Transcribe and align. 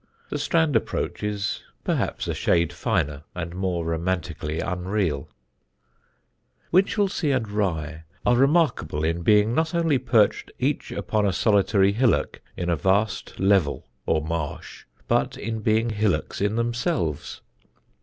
The 0.29 0.39
Strand 0.39 0.75
approach 0.75 1.21
is 1.21 1.61
perhaps 1.83 2.27
a 2.27 2.33
shade 2.33 2.73
finer 2.73 3.21
and 3.35 3.53
more 3.55 3.85
romantically 3.85 4.59
unreal. 4.59 5.29
[Sidenote: 5.29 5.29
THE 5.29 6.51
FREAKISH 6.55 6.55
SEA] 6.55 6.69
Winchelsea 6.71 7.31
and 7.33 7.49
Rye 7.51 8.03
are 8.25 8.35
remarkable 8.35 9.03
in 9.03 9.21
being 9.21 9.53
not 9.53 9.75
only 9.75 9.99
perched 9.99 10.51
each 10.57 10.91
upon 10.91 11.27
a 11.27 11.31
solitary 11.31 11.91
hillock 11.91 12.41
in 12.57 12.71
a 12.71 12.75
vast 12.75 13.39
level 13.39 13.85
or 14.07 14.23
marsh, 14.23 14.85
but 15.07 15.37
in 15.37 15.59
being 15.59 15.91
hillocks 15.91 16.41
in 16.41 16.55
themselves. 16.55 17.41